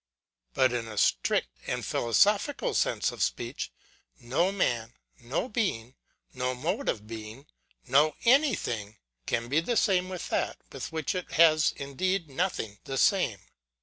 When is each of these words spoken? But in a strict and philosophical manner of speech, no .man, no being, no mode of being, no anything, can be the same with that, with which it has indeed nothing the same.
But 0.55 0.73
in 0.73 0.87
a 0.87 0.97
strict 0.97 1.59
and 1.67 1.85
philosophical 1.85 2.73
manner 2.85 3.01
of 3.11 3.21
speech, 3.21 3.71
no 4.19 4.51
.man, 4.51 4.95
no 5.19 5.47
being, 5.47 5.93
no 6.33 6.55
mode 6.55 6.89
of 6.89 7.05
being, 7.05 7.45
no 7.85 8.15
anything, 8.25 8.97
can 9.27 9.47
be 9.47 9.59
the 9.59 9.77
same 9.77 10.09
with 10.09 10.29
that, 10.29 10.57
with 10.71 10.91
which 10.91 11.13
it 11.13 11.33
has 11.33 11.71
indeed 11.75 12.29
nothing 12.29 12.79
the 12.85 12.97
same. 12.97 13.41